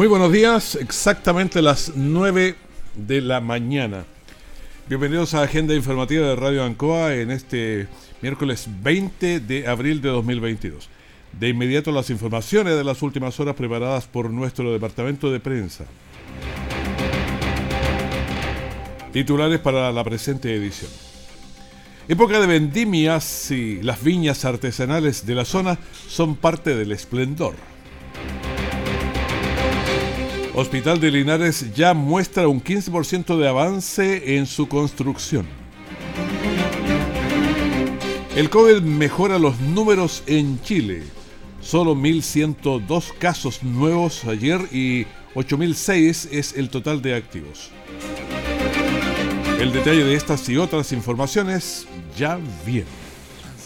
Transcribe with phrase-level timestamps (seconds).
[0.00, 2.54] Muy buenos días, exactamente las 9
[2.94, 4.06] de la mañana.
[4.88, 7.86] Bienvenidos a Agenda Informativa de Radio Ancoa en este
[8.22, 10.88] miércoles 20 de abril de 2022.
[11.38, 15.84] De inmediato las informaciones de las últimas horas preparadas por nuestro departamento de prensa.
[19.12, 20.90] Titulares para la presente edición.
[22.08, 25.78] Época de vendimias y las viñas artesanales de la zona
[26.08, 27.54] son parte del esplendor.
[30.60, 35.46] Hospital de Linares ya muestra un 15% de avance en su construcción.
[38.36, 41.02] El COVID mejora los números en Chile.
[41.62, 47.70] Solo 1.102 casos nuevos ayer y 8.006 es el total de activos.
[49.58, 51.86] El detalle de estas y otras informaciones
[52.18, 52.99] ya viene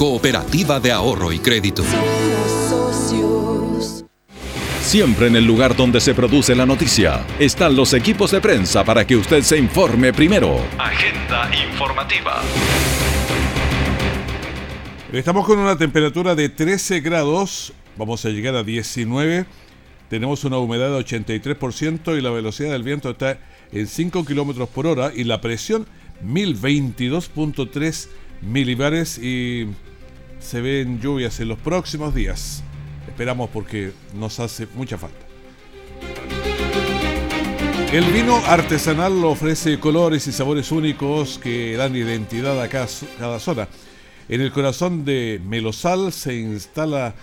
[0.00, 1.84] Cooperativa de Ahorro y Crédito.
[4.80, 9.06] Siempre en el lugar donde se produce la noticia están los equipos de prensa para
[9.06, 10.56] que usted se informe primero.
[10.78, 12.40] Agenda informativa.
[15.12, 19.44] Estamos con una temperatura de 13 grados, vamos a llegar a 19.
[20.08, 23.38] Tenemos una humedad de 83% y la velocidad del viento está
[23.70, 25.86] en 5 kilómetros por hora y la presión
[26.24, 28.08] 1022.3
[28.40, 29.68] milibares y
[30.40, 32.62] se ven lluvias en los próximos días.
[33.06, 35.30] Esperamos porque nos hace mucha falta.
[37.92, 42.86] El vino artesanal ofrece colores y sabores únicos que dan identidad a cada,
[43.40, 43.68] zona.
[44.28, 47.14] En el corazón de Melosal se instala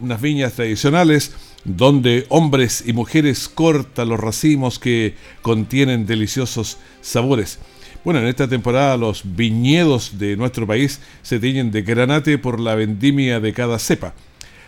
[0.00, 7.60] unas viñas tradicionales donde hombres y mujeres cortan los racimos que contienen deliciosos sabores.
[8.04, 12.74] Bueno, en esta temporada los viñedos de nuestro país se tiñen de granate por la
[12.74, 14.12] vendimia de cada cepa.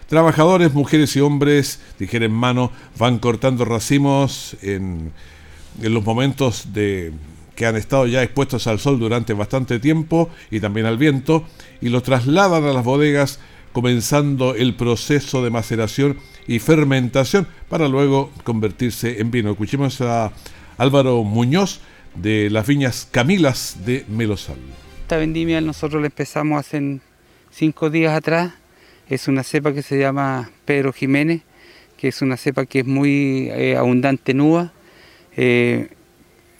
[0.09, 5.13] Trabajadores, mujeres y hombres, tijera en mano, van cortando racimos en,
[5.83, 7.13] los momentos de
[7.55, 11.45] que han estado ya expuestos al sol durante bastante tiempo y también al viento,
[11.83, 13.39] y los trasladan a las bodegas
[13.73, 16.17] comenzando el proceso de maceración
[16.47, 19.51] y fermentación para luego convertirse en vino.
[19.51, 20.33] Escuchemos a
[20.79, 21.81] Álvaro Muñoz,
[22.21, 24.57] de las viñas Camilas de Melosal.
[25.03, 26.99] Esta vendimia nosotros la empezamos hace
[27.51, 28.53] cinco días atrás.
[29.09, 31.43] Es una cepa que se llama Pedro Jiménez,
[31.97, 34.73] que es una cepa que es muy eh, abundante en uva.
[35.37, 35.89] Eh,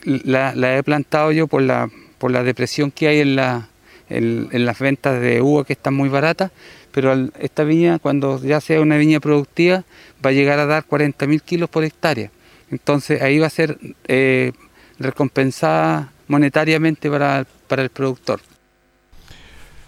[0.03, 3.69] la, he plantado yo por la, por la depresión que hay en, la,
[4.09, 6.51] en, las ventas de uva que están muy baratas,
[6.91, 9.83] pero esta viña cuando ya sea una viña productiva
[10.25, 12.31] va a llegar a dar 40.000 kilos por hectárea.
[12.71, 14.51] Entonces ahí va a ser eh,
[14.99, 18.41] recompensada monetariamente para, para el productor.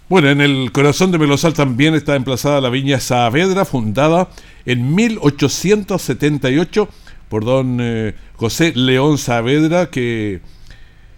[0.09, 4.29] Bueno, en el corazón de Melosal también está emplazada la viña Saavedra, fundada
[4.65, 6.89] en 1878
[7.29, 10.41] por don eh, José León Saavedra, que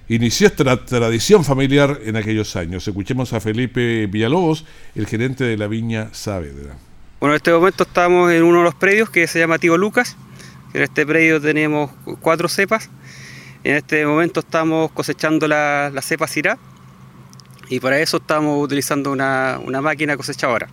[0.09, 2.85] inició esta tradición familiar en aquellos años.
[2.85, 6.75] Escuchemos a Felipe Villalobos, el gerente de la viña Saavedra.
[7.22, 10.18] Bueno, en este momento estamos en uno de los predios que se llama Tío Lucas.
[10.74, 12.89] En este predio tenemos cuatro cepas
[13.63, 16.58] en este momento estamos cosechando la, cepa Syrah
[17.69, 20.68] y para eso estamos utilizando una, máquina cosechadora.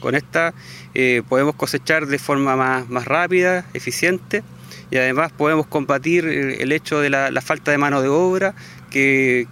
[0.00, 0.54] Con esta
[0.94, 4.44] eh, podemos cosechar de forma más, rápida, eficiente
[4.90, 8.54] y además podemos combatir el hecho de la, falta de mano de obra
[8.90, 9.46] que,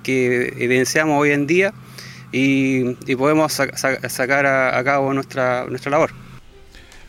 [0.57, 1.75] evidenciamos hoy en día
[2.31, 6.26] y, podemos sacar a, cabo nuestra, nuestra labor.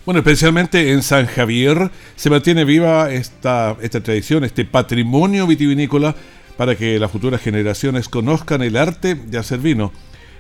[0.08, 6.16] Bueno, especialmente en San Javier se mantiene viva esta, esta tradición, este patrimonio vitivinícola
[6.56, 9.92] para que las futuras generaciones conozcan el arte de hacer vino.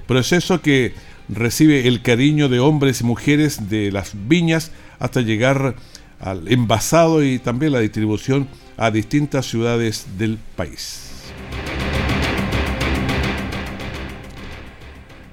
[0.07, 0.93] Proceso que
[1.27, 5.75] recibe el cariño de hombres y mujeres de las viñas hasta llegar
[6.21, 8.47] al envasado y también la distribución
[8.77, 11.11] a distintas ciudades del país.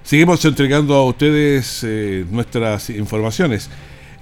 [0.03, 3.71] Seguimos entregando a ustedes eh, nuestras informaciones.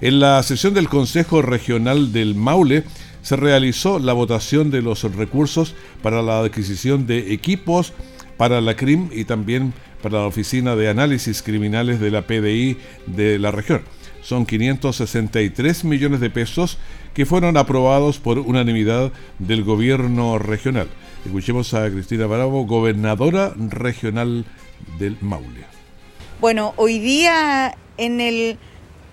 [0.03, 2.83] En la sesión del Consejo Regional del Maule
[3.21, 7.93] se realizó la votación de los recursos para la adquisición de equipos
[8.35, 13.39] para la CRIM y también para la Oficina de Análisis Criminales de la PDI de
[13.39, 13.83] la región.
[14.21, 16.79] Son 563 millones de pesos
[17.13, 20.89] que fueron aprobados por unanimidad del gobierno regional.
[21.25, 24.43] Escuchemos a Cristina Bravo, gobernadora regional
[24.99, 25.63] del Maule.
[26.41, 28.57] Bueno, hoy día en el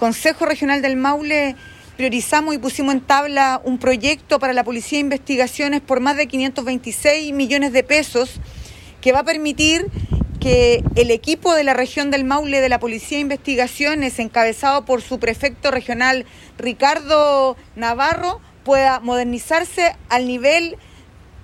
[0.00, 1.56] Consejo Regional del Maule
[1.98, 6.26] priorizamos y pusimos en tabla un proyecto para la Policía de Investigaciones por más de
[6.26, 8.40] 526 millones de pesos
[9.02, 9.88] que va a permitir
[10.40, 15.02] que el equipo de la región del Maule de la Policía de Investigaciones, encabezado por
[15.02, 16.24] su prefecto regional
[16.56, 20.78] Ricardo Navarro, pueda modernizarse al nivel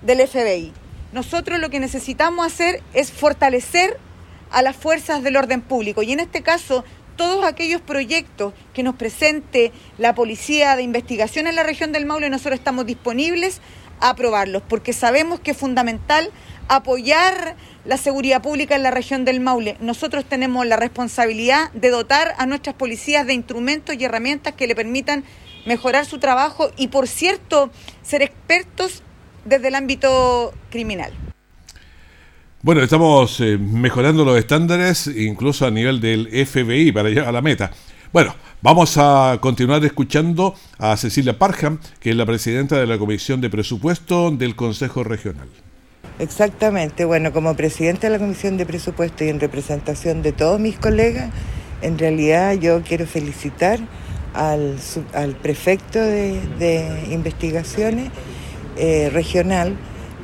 [0.01, 0.73] del FBI.
[1.13, 3.99] Nosotros lo que necesitamos hacer es fortalecer
[4.49, 6.01] a las fuerzas del orden público.
[6.01, 6.83] Y en este caso,
[7.17, 12.29] todos aquellos proyectos que nos presente la Policía de Investigación en la región del Maule,
[12.29, 13.59] nosotros estamos disponibles
[13.99, 16.31] a aprobarlos, porque sabemos que es fundamental
[16.69, 17.55] apoyar
[17.85, 19.77] la seguridad pública en la región del Maule.
[19.79, 24.75] Nosotros tenemos la responsabilidad de dotar a nuestras policías de instrumentos y herramientas que le
[24.75, 25.23] permitan
[25.65, 27.71] mejorar su trabajo y, por cierto,
[28.01, 29.03] ser expertos
[29.45, 31.13] desde el ámbito criminal.
[32.63, 37.43] Bueno, estamos eh, mejorando los estándares, incluso a nivel del FBI, para llegar a la
[37.43, 37.71] meta.
[38.11, 38.33] Bueno,
[38.63, 43.51] vamos a continuar escuchando a Cecilia Parham, que es la presidenta de la Comisión de
[43.51, 45.47] Presupuesto del Consejo Regional.
[46.17, 50.79] Exactamente, bueno, como presidenta de la Comisión de Presupuesto y en representación de todos mis
[50.79, 51.29] colegas,
[51.83, 53.79] en realidad yo quiero felicitar
[54.33, 54.79] al,
[55.43, 58.09] prefecto de, investigaciones
[58.77, 59.75] eh, regional,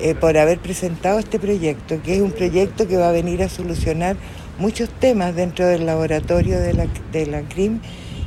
[0.04, 3.48] eh, por haber presentado este proyecto, que es un proyecto que va a venir a
[3.48, 4.18] solucionar
[4.60, 7.80] muchos temas dentro del laboratorio de la, de la CRIM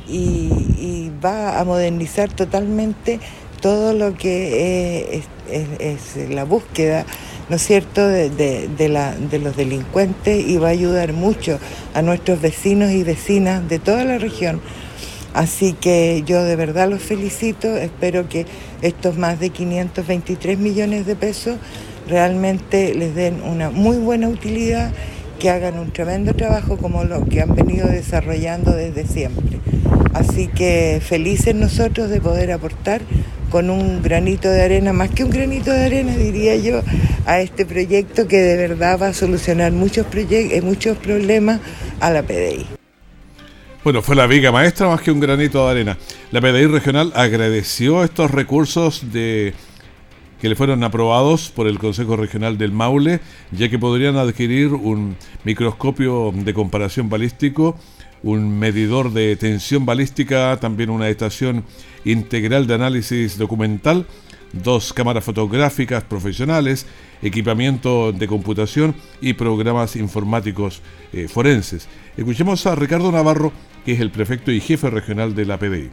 [0.09, 3.19] y, va a modernizar totalmente
[3.61, 7.05] todo lo que es, la búsqueda,
[7.49, 11.59] ¿no es cierto?, de, de los delincuentes y va a ayudar mucho
[11.93, 14.61] a nuestros vecinos y vecinas de toda la región
[15.37, 18.47] Así que yo de verdad los felicito, espero que
[18.81, 21.57] estos más de 523 millones de pesos
[22.09, 24.91] realmente les den una muy buena utilidad,
[25.37, 29.59] que hagan un tremendo trabajo como lo que han venido desarrollando desde siempre.
[30.15, 33.01] Así que felices nosotros de poder aportar
[33.51, 36.81] con un granito de arena, más que un granito de arena diría yo,
[37.27, 41.59] a este proyecto que de verdad va a solucionar muchos, eh, muchos problemas
[41.99, 42.76] a la PDI.
[43.83, 45.97] Bueno, fue la viga maestra más que un granito de arena.
[46.31, 49.53] La PDI regional agradeció estos recursos de
[50.41, 53.21] que le fueron aprobados por el Consejo Regional del Maule,
[53.51, 57.77] ya que podrían adquirir un microscopio de comparación balístico,
[58.23, 61.63] un medidor de tensión balística, también una estación
[62.03, 64.05] integral de análisis documental,
[64.53, 66.87] dos cámaras fotográficas profesionales,
[67.21, 70.81] equipamiento de computación y programas informáticos
[71.13, 71.87] eh, forenses.
[72.15, 73.51] Escuchemos a Ricardo Navarro,
[73.85, 75.89] que es el prefecto y jefe regional de la PDI.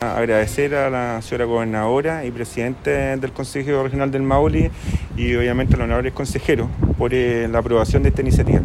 [0.00, 4.72] Agradecer a la señora gobernadora y presidente del Consejo Regional del Maule
[5.16, 8.62] y obviamente a los honorables consejeros por eh, la aprobación de esta iniciativa.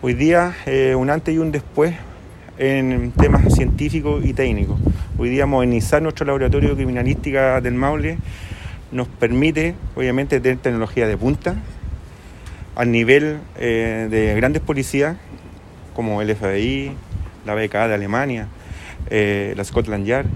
[0.00, 1.94] Hoy día, eh, un antes y un después
[2.56, 4.78] en temas científicos y técnicos.
[5.18, 8.18] Hoy día modernizar nuestro laboratorio de del Maule
[8.92, 11.56] nos permite, obviamente, tener tecnología de punta
[12.74, 15.16] al nivel eh, de grandes policías
[15.94, 16.92] como el FBI,
[17.44, 18.46] la BKA de Alemania,
[19.10, 20.26] eh, la Scotland Yard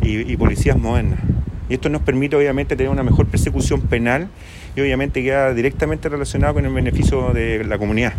[0.00, 1.18] y, policías modernas.
[1.68, 4.28] Y esto nos permite obviamente tener una mejor persecución penal
[4.76, 8.14] y obviamente queda directamente relacionado con el beneficio de la comunidad.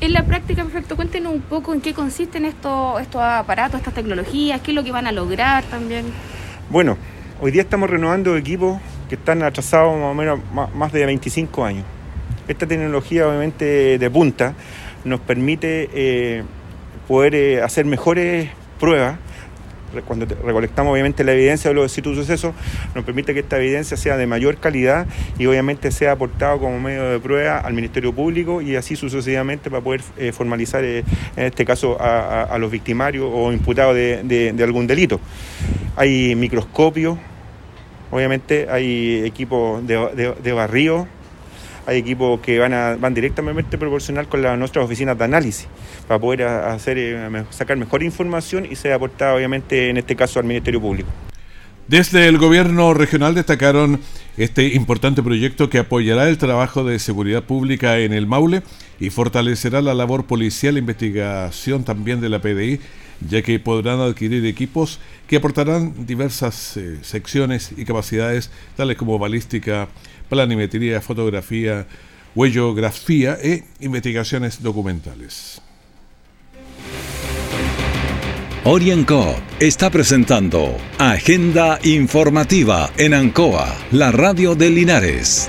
[0.00, 4.60] En la práctica, perfecto, cuéntenos un poco en qué consisten estos, estos aparatos, estas tecnologías,
[4.60, 6.06] qué es lo que van a lograr también.
[6.70, 6.96] Bueno,
[7.40, 10.40] hoy día estamos renovando equipos que están atrasados más o menos
[10.74, 11.84] más de 25 años.
[12.48, 14.54] Esta tecnología obviamente de punta
[15.04, 16.42] nos permite eh,
[17.06, 19.18] poder eh, hacer mejores pruebas.
[20.06, 22.54] Cuando recolectamos obviamente la evidencia de los distintos sucesos,
[22.94, 25.06] nos permite que esta evidencia sea de mayor calidad
[25.38, 29.82] y obviamente sea aportado como medio de prueba al Ministerio Público y así sucesivamente para
[29.82, 31.04] poder eh, formalizar en
[31.36, 35.20] este caso a, los victimarios o imputados de, algún delito.
[35.96, 37.18] Hay microscopios,
[38.10, 41.06] obviamente hay equipos de, de barrio
[41.88, 45.66] hay equipos que van, a, van directamente proporcional con nuestras oficinas de análisis
[46.06, 50.44] para poder hacer, eh, sacar mejor información y ser aportada obviamente en este caso al
[50.44, 51.08] Ministerio Público.
[51.86, 54.00] Desde el gobierno regional destacaron
[54.36, 58.62] este importante proyecto que apoyará el trabajo de seguridad pública en el Maule
[59.00, 62.80] y fortalecerá la labor policial e investigación también de la PDI,
[63.26, 69.88] ya que podrán adquirir equipos que aportarán diversas eh, secciones y capacidades, tales como balística,
[70.28, 71.86] planimetría, fotografía,
[72.34, 75.60] huellografía e investigaciones documentales.
[78.64, 85.48] Orienco está presentando Agenda Informativa en Ancoa, la radio de Linares.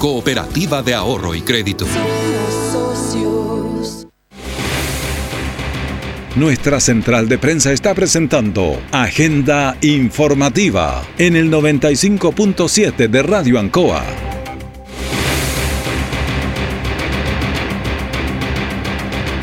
[0.00, 1.84] cooperativa de ahorro y crédito.
[6.36, 14.02] Nuestra central de prensa está presentando Agenda Informativa en el 95.7 de Radio Ancoa.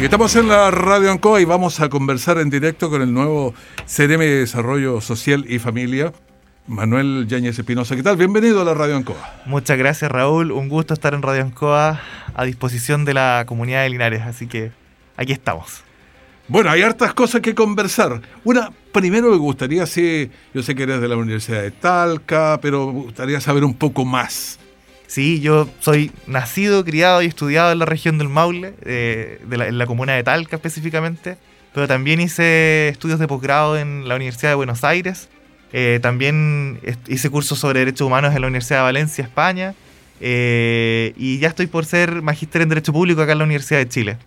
[0.01, 3.53] Y estamos en la Radio Ancoa y vamos a conversar en directo con el nuevo
[3.85, 6.13] CRM de Desarrollo Social y Familia,
[6.67, 7.95] Manuel Yáñez Espinosa.
[7.95, 8.17] ¿Qué tal?
[8.17, 9.41] Bienvenido a la Radio Ancoa.
[9.45, 12.01] Muchas gracias Raúl, un gusto estar en Radio Ancoa
[12.35, 14.71] a disposición de la comunidad de Linares, así que
[15.15, 15.83] aquí estamos.
[16.49, 18.21] Bueno, hay hartas cosas que conversar.
[18.43, 22.91] Una, primero me gustaría, sí, yo sé que eres de la Universidad de Talca, pero
[22.91, 24.59] me gustaría saber un poco más.
[25.07, 29.67] Sí, yo soy nacido, criado y estudiado en la región del Maule, eh, de la,
[29.67, 31.37] en la comuna de Talca específicamente,
[31.73, 35.29] pero también hice estudios de posgrado en la Universidad de Buenos Aires,
[35.73, 39.75] eh, también hice cursos sobre derechos humanos en la Universidad de Valencia, España,
[40.19, 43.89] eh, y ya estoy por ser magíster en Derecho Público acá en la Universidad de
[43.89, 44.17] Chile.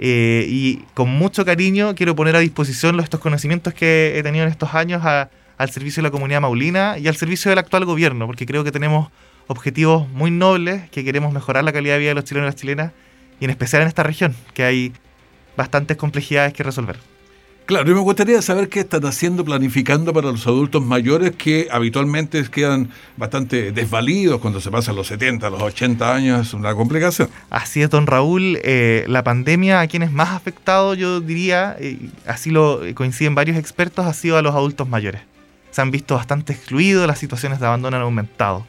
[0.00, 4.50] Eh, y con mucho cariño quiero poner a disposición estos conocimientos que he tenido en
[4.50, 8.46] estos años al servicio de la comunidad maulina y al servicio del actual gobierno, porque
[8.46, 9.10] creo que tenemos
[9.48, 12.56] objetivos muy nobles, que queremos mejorar la calidad de vida de los chilenos y las
[12.56, 12.92] chilenas,
[13.40, 14.92] y en especial en esta región, que hay
[15.56, 16.96] bastantes complejidades que resolver.
[17.68, 22.42] Claro, y me gustaría saber qué están haciendo, planificando para los adultos mayores que habitualmente
[22.50, 27.28] quedan bastante desvalidos cuando se pasan los 70, los 80 años, es una complicación.
[27.50, 28.58] Así es, don Raúl.
[28.64, 33.58] eh, la pandemia a quienes más afectado, yo diría, eh, así lo eh, coinciden varios
[33.58, 35.20] expertos, ha sido a los adultos mayores.
[35.70, 38.64] Se han visto bastante excluidos, las situaciones de abandono han aumentado.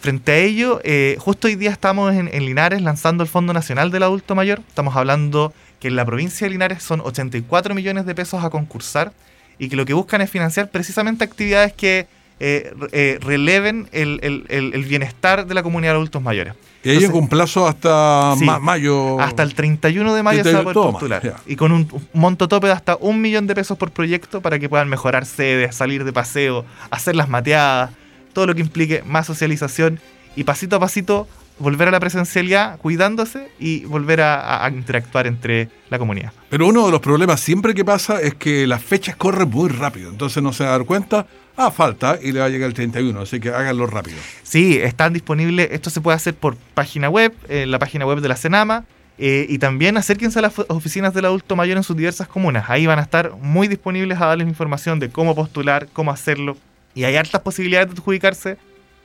[0.00, 4.02] Frente a ello, eh, justo hoy día estamos en Linares lanzando el Fondo Nacional del
[4.02, 4.60] Adulto Mayor.
[4.68, 5.54] Estamos hablando
[5.84, 9.12] que en la provincia de Linares son 84 millones de pesos a concursar
[9.58, 12.06] y que lo que buscan es financiar precisamente actividades que
[12.40, 16.54] eh, eh, releven el, el- el- el bienestar de la comunidad de adultos mayores.
[16.82, 19.20] Y Entonces- un plazo hasta Sí, ma- mayo.
[19.20, 21.36] Hasta el 31 de mayo se va a poder postular.
[21.46, 24.58] Y con un un monto tope de hasta un millón de pesos por proyecto para
[24.58, 27.90] que puedan mejorar sedes, salir de paseo, hacer las mateadas,
[28.32, 30.00] todo lo que implique más socialización
[30.34, 35.98] y pasito a pasito volver a la presencialidad cuidándose y volver a, interactuar entre la
[35.98, 36.32] comunidad.
[36.50, 40.10] Pero uno de los problemas siempre que pasa es que las fechas corren muy rápido.
[40.10, 42.74] Entonces no se va a dar cuenta, ah, falta y le va a llegar el
[42.74, 43.20] 31.
[43.20, 44.18] Así que háganlo rápido.
[44.42, 48.28] Sí, están disponibles, esto se puede hacer por página web, en la página web de
[48.28, 48.84] la Senama,
[49.16, 52.68] eh, y también acérquense a las oficinas del adulto mayor en sus diversas comunas.
[52.68, 56.56] Ahí van a estar muy disponibles a darles información de cómo postular, cómo hacerlo,
[56.94, 58.56] y hay hartas posibilidades de adjudicarse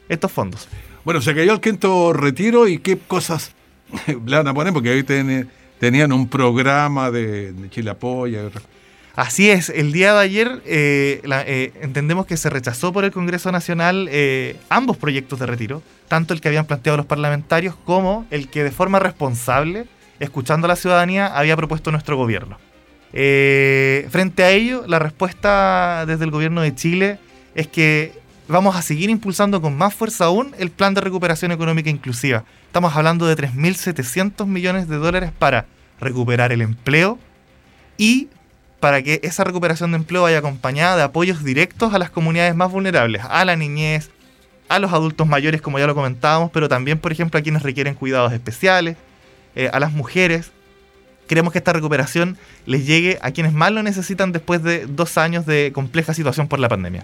[0.07, 0.67] estos fondos.
[1.05, 3.51] Bueno, se cayó el quinto retiro y qué cosas
[4.07, 8.41] le van a poner, porque ten- tenían un programa de, de Chile Apoya.
[8.41, 8.63] y otras-
[9.15, 13.51] Así es, el día de ayer eh, eh, entendemos que se rechazó por el Congreso
[13.51, 18.47] Nacional eh, ambos proyectos de retiro, tanto el que habían planteado los parlamentarios como el
[18.49, 19.87] que de forma responsable,
[20.21, 22.59] escuchando a la ciudadanía, había propuesto nuestro gobierno.
[23.11, 27.19] Frente a ello, la respuesta desde el gobierno de Chile
[27.55, 28.13] es que
[28.53, 32.43] vamos a seguir impulsando con más fuerza aún el plan de recuperación económica inclusiva.
[32.65, 35.67] Estamos hablando de 3.700 millones de dólares para
[35.99, 37.19] recuperar el empleo
[37.97, 38.27] y
[38.79, 42.71] para que esa recuperación de empleo vaya acompañada de apoyos directos a las comunidades más
[42.71, 44.09] vulnerables, a la niñez,
[44.67, 47.93] a los adultos mayores, como ya lo comentábamos, pero también, por ejemplo, a quienes requieren
[47.93, 48.97] cuidados especiales,
[49.55, 50.51] eh, a las mujeres.
[51.27, 55.45] Queremos que esta recuperación les llegue a quienes más lo necesitan después de dos años
[55.45, 57.03] de compleja situación por la pandemia.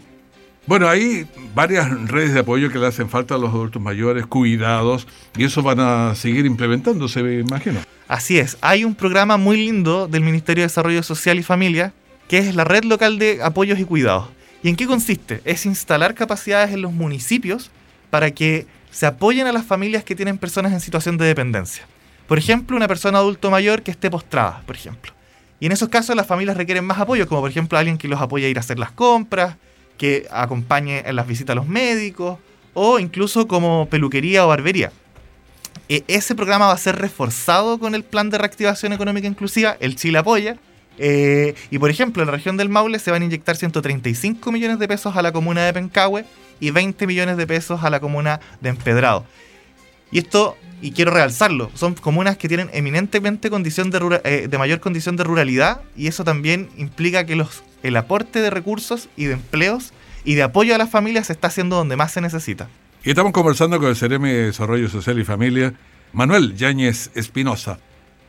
[0.67, 5.07] Bueno, hay varias redes de apoyo que le hacen falta a los adultos mayores, cuidados,
[5.37, 7.81] y eso van a seguir implementándose, me imagino.
[8.07, 11.93] Así es, hay un programa muy lindo del Ministerio de Desarrollo Social y Familia,
[12.27, 14.27] que es la Red Local de Apoyos y Cuidados.
[14.63, 15.41] ¿Y en qué consiste?
[15.45, 17.69] Es instalar capacidades en los municipios
[18.09, 21.85] para que se apoyen a las familias que tienen personas en situación de dependencia.
[22.27, 25.11] Por ejemplo, una persona adulto mayor que esté postrada, por ejemplo.
[25.59, 28.19] Y en esos casos las familias requieren más apoyo, como por ejemplo alguien que los
[28.19, 29.57] apoye a ir a hacer las compras,
[29.97, 32.37] que acompañe en las visitas a los médicos,
[32.73, 34.91] o incluso como peluquería o barbería.
[35.89, 39.95] E, ese programa va a ser reforzado con el plan de reactivación económica inclusiva, el
[39.95, 40.57] Chile apoya.
[40.97, 44.79] Eh, y por ejemplo, en la región del Maule se van a inyectar 135 millones
[44.79, 46.25] de pesos a la comuna de Pencahue
[46.59, 49.25] y 20 millones de pesos a la comuna de Empedrado.
[50.11, 54.79] Y esto, y quiero realzarlo, son comunas que tienen eminentemente condición de, eh, de mayor
[54.79, 59.33] condición de ruralidad y eso también implica que los, el aporte de recursos y de
[59.33, 62.67] empleos y de apoyo a las familias se está haciendo donde más se necesita.
[63.03, 65.73] Y estamos conversando con el CRM de Desarrollo Social y Familia,
[66.13, 67.79] Manuel Yáñez Espinosa.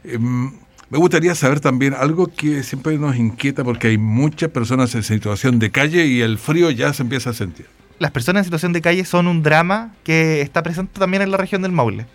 [0.04, 0.52] Em,
[0.90, 5.58] me gustaría saber también algo que siempre nos inquieta porque hay muchas personas en situación
[5.58, 7.66] de calle y el frío ya se empieza a sentir
[7.98, 11.36] las personas en situación de calle son un drama que está presente también en la
[11.36, 12.06] región del Maule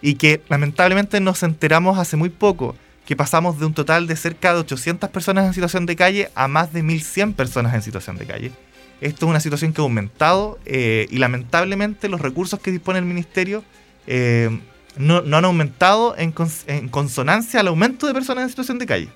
[0.00, 4.52] y que lamentablemente nos enteramos hace muy poco que pasamos de un total de cerca
[4.52, 8.26] de 800 personas en situación de calle a más de 1100 personas en situación de
[8.26, 8.52] calle.
[9.00, 13.04] Esto es una situación que ha aumentado eh, y lamentablemente los recursos que dispone el
[13.04, 13.64] ministerio
[14.06, 14.60] eh,
[14.96, 16.32] no, han aumentado en,
[16.68, 19.08] en consonancia al aumento de personas en situación de calle.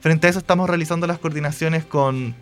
[0.00, 2.34] Frente a eso estamos realizando las coordinaciones con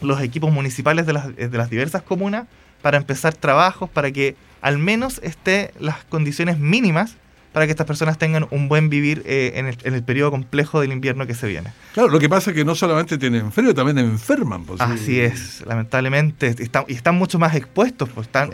[0.00, 2.46] los equipos municipales de las, de las diversas comunas
[2.82, 7.16] para empezar trabajos, para que al menos esté las condiciones mínimas
[7.56, 11.26] para que estas personas tengan un buen vivir eh, en, el, periodo complejo del invierno
[11.26, 11.72] que se viene.
[11.94, 14.66] Claro, lo que pasa es que no solamente tienen frío, también enferman.
[14.66, 18.50] Pues, Así es, lamentablemente, están, y están mucho más expuestos, pues están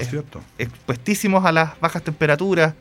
[0.56, 2.74] expuestísimos a las bajas temperaturas,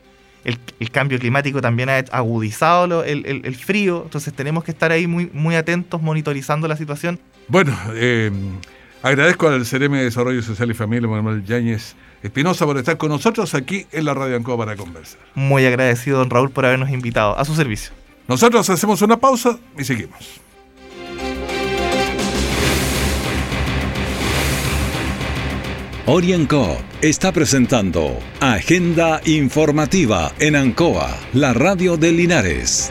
[0.44, 0.60] el,
[0.92, 5.56] cambio climático también ha agudizado el, el, frío, entonces tenemos que estar ahí muy, muy
[5.56, 7.18] atentos, monitorizando la situación.
[7.48, 8.30] Bueno, eh,
[9.02, 13.54] Agradezco al CRM de Desarrollo Social y Familia, Manuel Yáñez Espinosa, por estar con nosotros
[13.54, 15.20] aquí en la Radio Ancoa para conversar.
[15.34, 17.92] Muy agradecido, don Raúl, por habernos invitado a su servicio.
[18.28, 20.40] Nosotros hacemos una pausa y seguimos.
[26.06, 32.90] Orienco está presentando Agenda Informativa en Ancoa, la radio de Linares.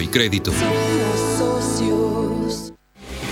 [0.00, 0.52] y Crédito.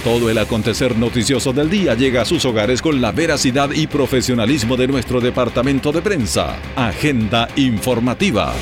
[0.05, 4.77] Todo el acontecer noticioso del día llega a sus hogares con la veracidad y profesionalismo
[4.77, 6.59] de nuestro departamento de prensa.
[6.77, 8.53] Agenda informativa.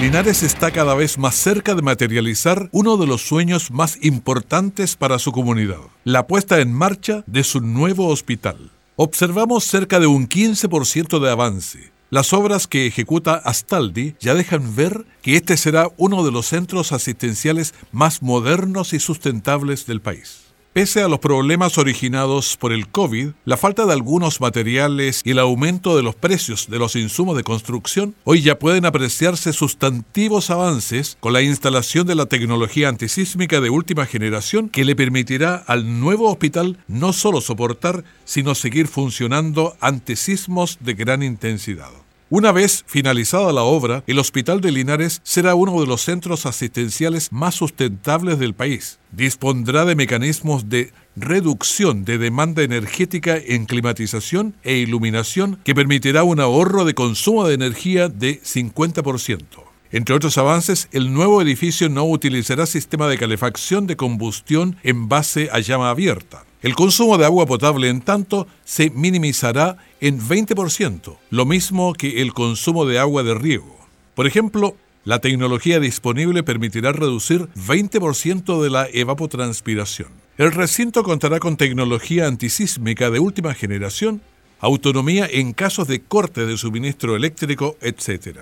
[0.00, 5.18] Linares está cada vez más cerca de materializar uno de los sueños más importantes para
[5.18, 8.70] su comunidad, la puesta en marcha de su nuevo hospital.
[8.96, 15.04] Observamos cerca de un 15% de avance, las obras que ejecuta Astaldi ya dejan ver
[15.22, 20.45] que este será uno de los centros asistenciales más modernos y sustentables del país.
[20.76, 25.38] Pese a los problemas originados por el COVID, la falta de algunos materiales y el
[25.38, 31.16] aumento de los precios de los insumos de construcción, hoy ya pueden apreciarse sustantivos avances
[31.18, 36.30] con la instalación de la tecnología antisísmica de última generación que le permitirá al nuevo
[36.30, 42.05] hospital no solo soportar, sino seguir funcionando ante sismos de gran intensidad.
[42.28, 47.30] Una vez finalizada la obra, el Hospital de Linares será uno de los centros asistenciales
[47.30, 48.98] más sustentables del país.
[49.12, 56.40] Dispondrá de mecanismos de reducción de demanda energética en climatización e iluminación que permitirá un
[56.40, 59.44] ahorro de consumo de energía de 50%.
[59.92, 65.48] Entre otros avances, el nuevo edificio no utilizará sistema de calefacción de combustión en base
[65.52, 66.45] a llama abierta.
[66.62, 72.32] El consumo de agua potable, en tanto, se minimizará en 20%, lo mismo que el
[72.32, 73.76] consumo de agua de riego.
[74.14, 80.08] Por ejemplo, la tecnología disponible permitirá reducir 20% de la evapotranspiración.
[80.38, 84.20] El recinto contará con tecnología antisísmica de última generación,
[84.58, 88.40] autonomía en casos de corte de suministro eléctrico, etc.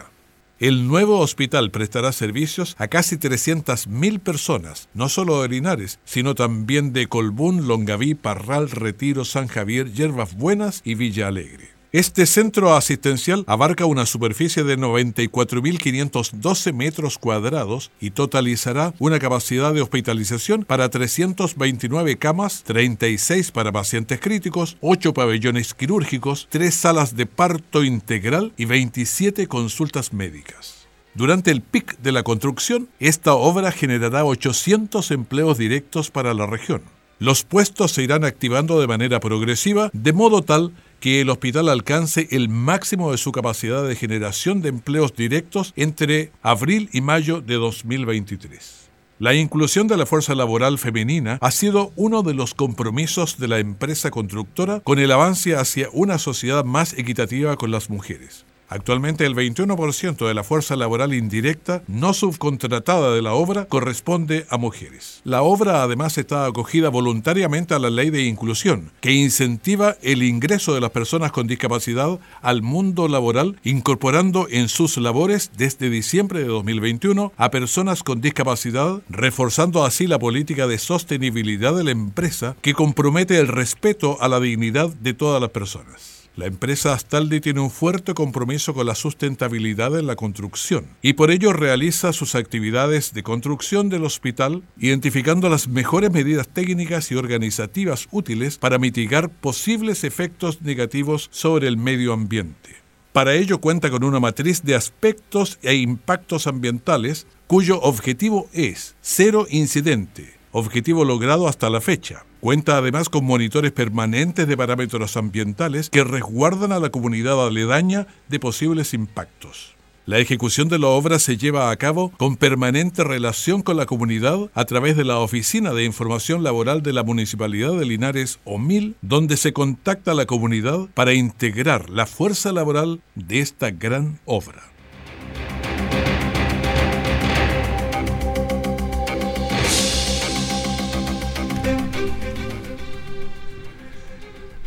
[0.61, 6.93] El nuevo hospital prestará servicios a casi 300.000 personas, no solo de Linares, sino también
[6.93, 11.74] de Colbún, Longaví, Parral, Retiro, San Javier, Yerbas Buenas y Villa Alegre.
[11.95, 19.81] Este centro asistencial abarca una superficie de 94.512 metros cuadrados y totalizará una capacidad de
[19.81, 27.85] hospitalización para 329 camas, 36 para pacientes críticos, 8 pabellones quirúrgicos, 3 salas de parto
[27.85, 30.89] integral y 27 consultas médicas.
[31.15, 36.83] Durante el pic de la construcción, esta obra generará 800 empleos directos para la región.
[37.21, 40.73] Los puestos se irán activando de manera progresiva, de modo tal
[41.05, 46.33] que el hospital alcance el máximo de su capacidad de generación de empleos directos entre
[46.41, 48.89] abril y mayo de 2023.
[49.19, 53.59] La inclusión de la fuerza laboral femenina ha sido uno de los compromisos de la
[53.59, 58.47] empresa constructora con el avance hacia una sociedad más equitativa con las mujeres.
[58.75, 64.59] Actualmente el 21% de la fuerza laboral indirecta no subcontratada de la obra corresponde a
[64.59, 65.21] mujeres.
[65.23, 70.75] La obra además está acogida voluntariamente a la ley de inclusión, que incentiva el ingreso
[70.75, 76.47] de las personas con discapacidad al mundo laboral, incorporando en sus labores desde diciembre de
[76.47, 82.75] 2021 a personas con discapacidad, reforzando así la política de sostenibilidad de la empresa que
[82.75, 86.14] compromete el respeto a la dignidad de todas las personas.
[86.37, 91.31] La empresa Astaldi tiene un fuerte compromiso con la sustentabilidad en la construcción y por
[91.31, 98.09] ello realiza sus actividades de construcción del hospital identificando las mejores medidas técnicas y organizativas
[98.11, 102.71] útiles para mitigar posibles efectos negativos sobre el medio ambiente.
[103.13, 109.47] Para ello cuenta con una matriz de aspectos e impactos ambientales cuyo objetivo es cero
[109.51, 112.25] incidente, objetivo logrado hasta la fecha.
[112.45, 118.39] Cuenta además con monitores permanentes de parámetros ambientales que resguardan a la comunidad aledaña de
[118.39, 119.75] posibles impactos.
[120.05, 124.51] La ejecución de la obra se lleva a cabo con permanente relación con la comunidad
[124.53, 129.39] a través de la Oficina de Información Laboral de la Municipalidad de Linares, OMIL, donde
[129.39, 134.74] se contacta a la comunidad para integrar la fuerza laboral de esta gran obra.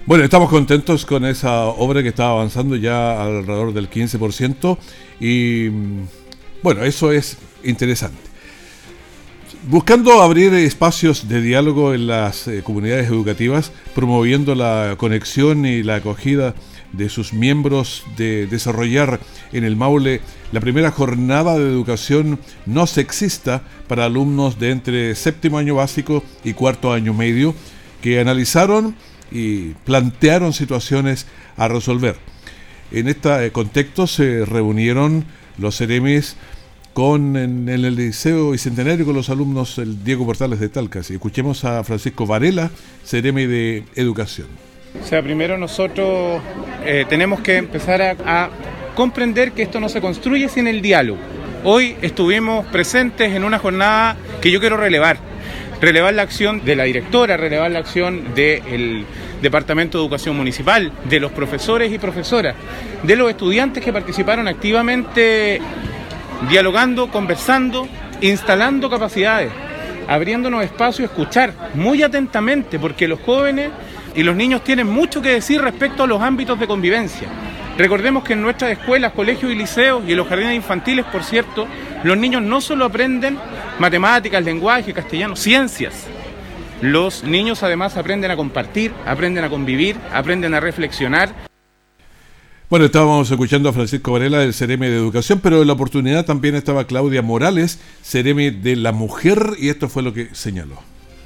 [0.08, 4.78] Bueno, estamos contentos con esa obra que está avanzando ya alrededor del 15%
[5.20, 6.08] y mm,
[6.63, 8.17] bueno, eso es interesante.
[9.67, 15.96] Buscando abrir espacios de diálogo en las eh, comunidades educativas, promoviendo la conexión y la
[15.96, 16.56] acogida
[16.93, 19.20] de sus miembros, de desarrollar
[19.52, 20.22] en el Maule
[20.54, 26.54] la primera jornada de educación no sexista para alumnos de entre séptimo año básico y
[26.54, 27.54] cuarto año medio,
[28.02, 28.96] que analizaron
[29.32, 32.16] y plantearon situaciones a resolver.
[32.92, 35.26] En este contexto se reunieron
[35.58, 36.38] los seremis
[36.94, 41.12] con en, el Liceo Bicentenario con los alumnos el Diego Portales de Talcas.
[41.12, 42.72] Escuchemos a Francisco Varela,
[43.04, 44.48] seremi de Educación.
[45.04, 46.42] O sea, primero nosotros
[46.84, 48.50] eh, tenemos que empezar a
[48.96, 51.20] comprender que esto no se construye sin el diálogo.
[51.63, 55.18] Hoy estuvimos presentes en una jornada que yo quiero relevar
[55.82, 59.06] relevar la acción de la directora, relevar la acción del
[59.42, 62.56] Departamento de Educación Municipal, de los profesores y profesoras,
[63.04, 65.62] de los estudiantes que participaron activamente
[66.50, 67.88] dialogando, conversando,
[68.22, 69.52] instalando capacidades,
[70.08, 73.70] abriéndonos espacio a escuchar muy atentamente, porque los jóvenes
[74.16, 77.28] y los niños tienen mucho que decir respecto a los ámbitos de convivencia.
[77.78, 81.68] Recordemos que en nuestras escuelas, colegios y liceos y en los jardines infantiles, por cierto,
[82.04, 83.38] los niños no solo aprenden
[83.80, 85.94] matemáticas, lenguaje, castellano, ciencias.
[86.82, 91.34] Los niños además aprenden a compartir, aprenden a convivir, aprenden a reflexionar.
[92.70, 96.54] Bueno, estábamos escuchando a Francisco Varela del Cereme de Educación, pero en la oportunidad también
[96.56, 100.76] estaba Claudia Morales, Cereme de la Mujer, y esto fue lo que señaló.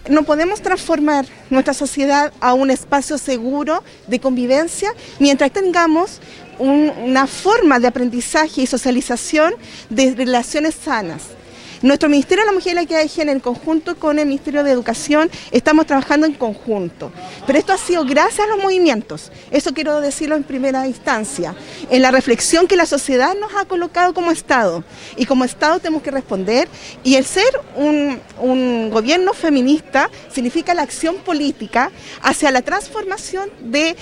[0.08, 6.22] No podemos transformar nuestra sociedad a un espacio seguro de convivencia mientras tengamos
[6.60, 9.54] una forma de aprendizaje y socialización
[9.90, 11.41] de relaciones sanas.
[11.82, 14.64] Nuestro Ministerio de la Mujer y la Equidad de Género, en conjunto con el Ministerio
[14.64, 17.12] de Educación, estamos trabajando en conjunto.
[17.48, 21.56] Pero esto ha sido gracias a los movimientos, eso quiero decirlo en primera instancia,
[21.90, 24.84] en la reflexión que la sociedad nos ha colocado como Estado.
[25.18, 26.70] Y como Estado tenemos que responder,
[27.04, 31.92] y el ser un, un gobierno feminista significa la acción política
[32.22, 33.96] hacia la transformación de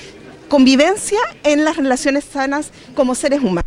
[0.49, 3.63] convivencia en las relaciones sanas como seres humanos.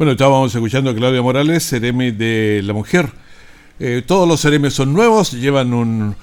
[0.00, 3.10] Bueno, estábamos escuchando a Claudia Morales, Ceremi de la Mujer.
[3.78, 6.16] Eh, todos los Ceremes son nuevos, llevan un,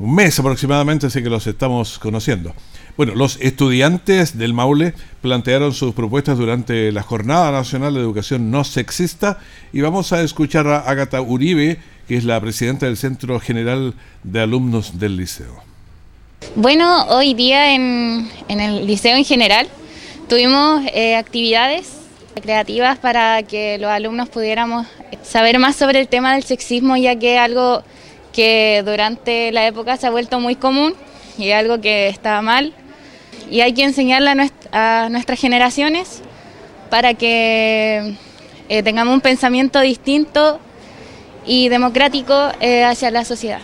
[0.00, 2.52] mes aproximadamente, así que los estamos conociendo.
[2.96, 8.64] Bueno, los estudiantes del Maule plantearon sus propuestas durante la Jornada Nacional de Educación No
[8.64, 9.38] Sexista
[9.72, 14.40] y vamos a escuchar a Agatha Uribe, que es la presidenta del Centro General de
[14.40, 15.62] Alumnos del Liceo.
[16.56, 19.68] Bueno, hoy día en, en el liceo en general
[20.32, 22.01] Tuvimos eh, actividades
[22.40, 24.86] creativas para que los alumnos pudiéramos
[25.22, 27.82] saber más sobre el tema del sexismo, ya que es algo
[28.32, 30.94] que durante la época se ha vuelto muy común
[31.38, 32.72] y algo que está mal
[33.50, 36.22] y hay que enseñarle a, nuestras generaciones
[36.88, 38.14] para que
[38.68, 40.58] eh, tengamos un pensamiento distinto
[41.44, 43.60] y democrático eh, hacia la sociedad.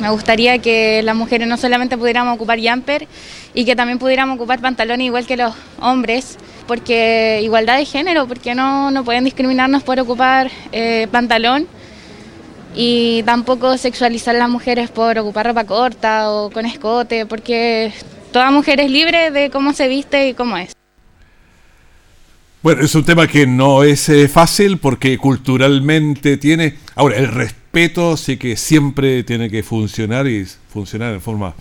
[0.00, 3.06] Me gustaría que las mujeres no solamente pudiéramos ocupar jumper
[3.52, 8.54] y que también pudiéramos ocupar pantalones igual que los hombres, porque igualdad de género, porque
[8.54, 11.66] no, no pueden discriminarnos por ocupar eh, pantalón
[12.74, 17.92] y tampoco sexualizar a las mujeres por ocupar ropa corta o con escote, porque
[18.32, 20.72] toda mujer es libre de cómo se viste y cómo es.
[22.62, 26.76] Bueno, es un tema que no es eh, fácil porque culturalmente tiene...
[26.94, 27.28] Ahora, el
[27.72, 31.54] respeto sí que siempre tiene que funcionar y funcionar en forma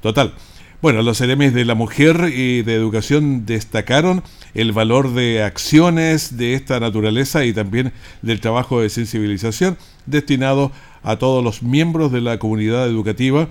[0.00, 0.34] total.
[0.80, 6.54] Bueno, los seremes de la mujer y de educación destacaron el valor de acciones de
[6.54, 10.72] esta naturaleza y también del trabajo de sensibilización destinado
[11.04, 13.48] a todos los miembros de la comunidad educativa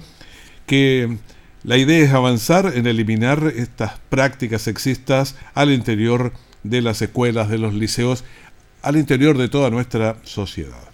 [0.66, 1.18] que
[1.64, 7.50] la idea es avanzar en eliminar estas prácticas sexistas al interior de de las escuelas,
[7.50, 8.24] de los liceos,
[8.82, 10.91] al interior de toda nuestra sociedad.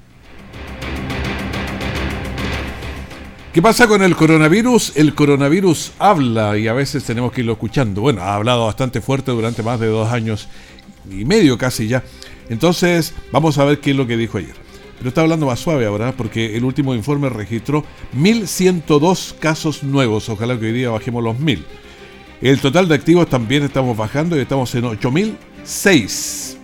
[3.58, 4.94] ¿Qué pasa con el coronavirus?
[4.98, 8.02] El coronavirus habla y a veces tenemos que irlo escuchando.
[8.02, 10.48] Bueno, ha hablado bastante fuerte durante más de dos años
[11.10, 12.04] y medio casi ya.
[12.50, 14.54] Entonces, vamos a ver qué es lo que dijo ayer.
[15.00, 17.84] Pero está hablando más suave ahora porque el último informe registró
[18.16, 20.30] 1.102 casos nuevos.
[20.30, 21.64] Ojalá que hoy día bajemos los 1.000.
[22.42, 26.58] El total de activos también estamos bajando y estamos en 8.000 6.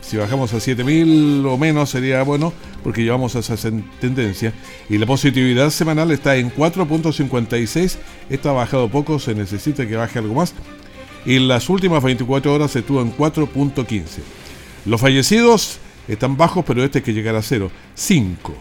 [0.00, 2.54] Si bajamos a 7.000 o menos sería bueno
[2.88, 3.54] porque llevamos esa
[4.00, 4.54] tendencia.
[4.88, 7.98] Y la positividad semanal está en 4.56.
[8.30, 10.54] Está bajado poco, se necesita que baje algo más.
[11.26, 14.04] Y las últimas 24 horas estuvo en 4.15.
[14.86, 17.70] Los fallecidos están bajos, pero este hay que llegar a cero.
[17.94, 18.54] 5.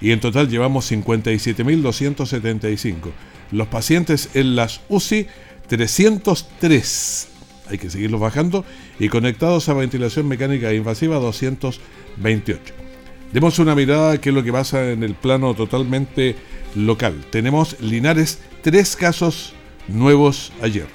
[0.00, 3.10] Y en total llevamos 57.275.
[3.50, 5.26] Los pacientes en las UCI,
[5.66, 7.28] 303
[7.68, 8.64] hay que seguirlos bajando,
[8.98, 12.87] y conectados a ventilación mecánica invasiva 228.
[13.32, 16.34] Demos una mirada a qué es lo que pasa en el plano totalmente
[16.74, 17.14] local.
[17.30, 19.52] Tenemos Linares, tres casos
[19.86, 20.86] nuevos ayer.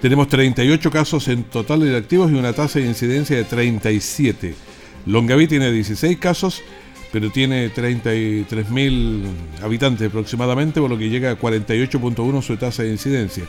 [0.00, 4.54] Tenemos 38 casos en total de activos y una tasa de incidencia de 37.
[5.06, 6.62] Longaví tiene 16 casos,
[7.12, 9.24] pero tiene 33.000
[9.62, 13.44] habitantes aproximadamente, por lo que llega a 48.1 su tasa de incidencia.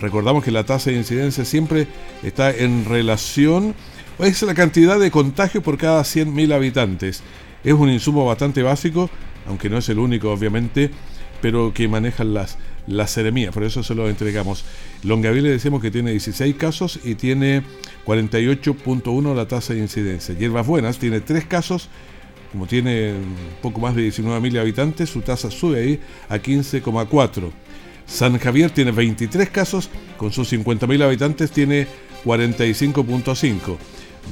[0.00, 1.86] Recordamos que la tasa de incidencia siempre
[2.22, 3.74] está en relación,
[4.18, 7.22] es la cantidad de contagios por cada 100.000 habitantes.
[7.64, 9.10] Es un insumo bastante básico,
[9.46, 10.90] aunque no es el único obviamente,
[11.40, 14.64] pero que manejan las, las seremías, por eso se lo entregamos.
[15.02, 17.62] Longaví le decimos que tiene 16 casos y tiene
[18.06, 20.34] 48.1 la tasa de incidencia.
[20.34, 21.88] Hierbas Buenas tiene 3 casos,
[22.52, 23.14] como tiene
[23.62, 27.50] poco más de 19.000 habitantes, su tasa sube ahí a 15,4.
[28.06, 31.86] San Javier tiene 23 casos, con sus 50.000 habitantes tiene
[32.24, 33.76] 45.5.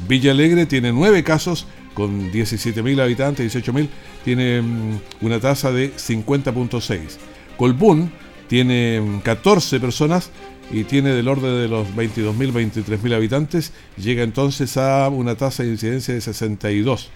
[0.09, 3.89] Villa Alegre tiene 9 casos, con 17.000 habitantes, 18.000,
[4.25, 7.01] tiene mm, una tasa de 50.6.
[7.57, 8.11] Colbún
[8.49, 10.31] tiene 14 mm, personas
[10.71, 15.71] y tiene del orden de los 22.000, 23.000 habitantes, llega entonces a una tasa de
[15.71, 17.11] incidencia de 62.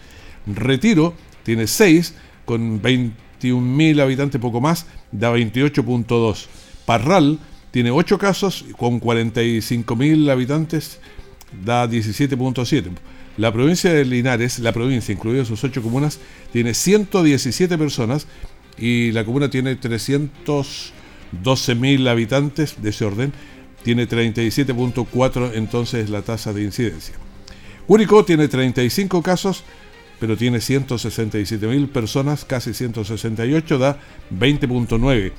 [0.46, 6.46] Retiro tiene 6 con 20 21.000 habitantes, poco más, da 28.2.
[6.84, 7.38] Parral
[7.70, 11.00] tiene 8 casos con 45.000 habitantes,
[11.64, 12.90] da 17.7.
[13.37, 16.18] La provincia de Linares, la provincia, incluida sus 8 comunas,
[16.52, 18.26] tiene 117 personas
[18.78, 23.32] y la comuna tiene 312.000 habitantes de ese orden,
[23.82, 27.14] tiene 37.4 entonces la tasa de incidencia.
[27.87, 29.62] Curicó tiene 35 casos,
[30.18, 33.98] pero tiene 167 mil personas, casi 168, da
[34.32, 35.32] 20.9.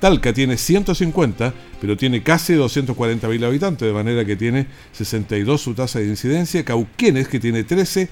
[0.00, 5.74] Talca tiene 150, pero tiene casi 240 mil habitantes, de manera que tiene 62 su
[5.74, 6.64] tasa de incidencia.
[6.64, 8.08] Cauquenes, que tiene 13,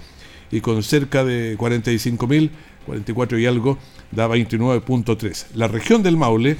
[0.51, 2.51] y con cerca de 45 mil,
[2.87, 3.79] 44 y algo,
[4.13, 5.47] da 29.3.
[5.55, 6.57] La región del Maule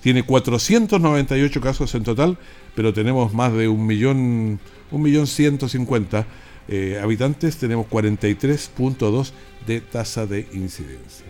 [0.00, 2.38] tiene 498 casos en total,
[2.74, 6.26] pero tenemos más de un millón, un millón 150
[6.68, 9.32] eh, habitantes, tenemos 43.2
[9.66, 11.26] de tasa de incidencia.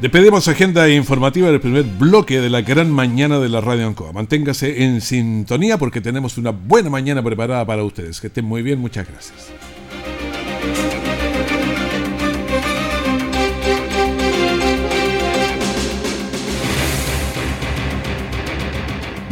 [0.00, 4.12] Despedimos agenda informativa del primer bloque de la gran mañana de la Radio Ancoa.
[4.12, 8.20] Manténgase en sintonía porque tenemos una buena mañana preparada para ustedes.
[8.20, 9.50] Que estén muy bien, muchas gracias.